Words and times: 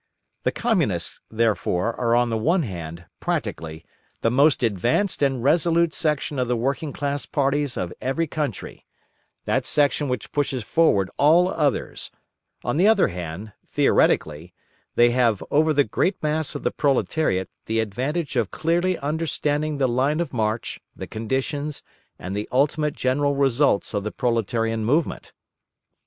The 0.41 0.51
Communists, 0.51 1.21
therefore, 1.29 1.93
are 1.95 2.15
on 2.15 2.31
the 2.31 2.37
one 2.39 2.63
hand, 2.63 3.05
practically, 3.19 3.85
the 4.21 4.31
most 4.31 4.63
advanced 4.63 5.21
and 5.21 5.43
resolute 5.43 5.93
section 5.93 6.39
of 6.39 6.47
the 6.47 6.57
working 6.57 6.91
class 6.91 7.27
parties 7.27 7.77
of 7.77 7.93
every 8.01 8.25
country, 8.25 8.87
that 9.45 9.63
section 9.63 10.09
which 10.09 10.31
pushes 10.31 10.63
forward 10.63 11.11
all 11.17 11.49
others; 11.49 12.09
on 12.63 12.77
the 12.77 12.87
other 12.87 13.09
hand, 13.09 13.53
theoretically, 13.63 14.55
they 14.95 15.11
have 15.11 15.43
over 15.51 15.71
the 15.71 15.83
great 15.83 16.23
mass 16.23 16.55
of 16.55 16.63
the 16.63 16.71
proletariat 16.71 17.47
the 17.67 17.79
advantage 17.79 18.35
of 18.35 18.49
clearly 18.49 18.97
understanding 18.97 19.77
the 19.77 19.87
line 19.87 20.19
of 20.19 20.33
march, 20.33 20.79
the 20.95 21.05
conditions, 21.05 21.83
and 22.17 22.35
the 22.35 22.49
ultimate 22.51 22.95
general 22.95 23.35
results 23.35 23.93
of 23.93 24.03
the 24.03 24.11
proletarian 24.11 24.83
movement. 24.83 25.31